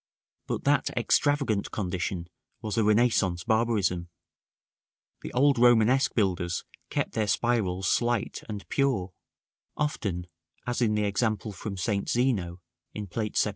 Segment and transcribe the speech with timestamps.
[0.47, 2.27] But that extravagant condition
[2.59, 4.09] was a Renaissance barbarism:
[5.21, 9.13] the old Romanesque builders kept their spirals slight and pure;
[9.77, 10.25] often,
[10.65, 12.09] as in the example from St.
[12.09, 12.61] Zeno,
[12.95, 13.49] in Plate XVII.